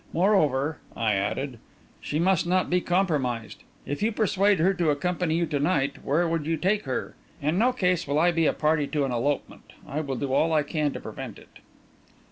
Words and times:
Moreover," 0.13 0.79
I 0.97 1.13
added, 1.13 1.59
"she 1.99 2.17
must 2.17 2.47
not 2.47 2.71
be 2.71 2.81
compromised. 2.81 3.61
If 3.85 4.01
you 4.01 4.11
persuade 4.11 4.57
her 4.57 4.73
to 4.73 4.89
accompany 4.89 5.35
you 5.35 5.45
to 5.45 5.59
night, 5.59 6.03
where 6.03 6.27
would 6.27 6.47
you 6.47 6.57
take 6.57 6.85
her? 6.85 7.13
In 7.39 7.59
no 7.59 7.71
case, 7.71 8.07
will 8.07 8.17
I 8.17 8.31
be 8.31 8.47
a 8.47 8.53
party 8.53 8.87
to 8.87 9.05
an 9.05 9.11
elopement 9.11 9.73
I 9.87 10.01
will 10.01 10.15
do 10.15 10.33
all 10.33 10.53
I 10.53 10.63
can 10.63 10.91
to 10.93 10.99
prevent 10.99 11.37
it." 11.37 11.59